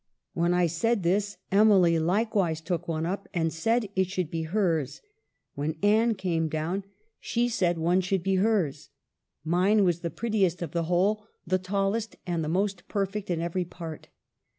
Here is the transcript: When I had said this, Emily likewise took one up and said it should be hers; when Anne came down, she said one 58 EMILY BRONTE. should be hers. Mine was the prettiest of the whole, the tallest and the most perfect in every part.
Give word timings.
When 0.33 0.51
I 0.51 0.61
had 0.63 0.71
said 0.71 1.03
this, 1.03 1.37
Emily 1.51 1.99
likewise 1.99 2.59
took 2.59 2.87
one 2.87 3.05
up 3.05 3.29
and 3.35 3.53
said 3.53 3.87
it 3.95 4.07
should 4.09 4.31
be 4.31 4.41
hers; 4.41 4.99
when 5.53 5.75
Anne 5.83 6.15
came 6.15 6.49
down, 6.49 6.85
she 7.19 7.47
said 7.47 7.77
one 7.77 8.01
58 8.01 8.01
EMILY 8.01 8.01
BRONTE. 8.01 8.01
should 8.07 8.23
be 8.23 8.35
hers. 8.43 8.89
Mine 9.43 9.83
was 9.83 9.99
the 9.99 10.09
prettiest 10.09 10.63
of 10.63 10.71
the 10.71 10.85
whole, 10.85 11.27
the 11.45 11.59
tallest 11.59 12.15
and 12.25 12.43
the 12.43 12.49
most 12.49 12.87
perfect 12.87 13.29
in 13.29 13.41
every 13.41 13.63
part. 13.63 14.07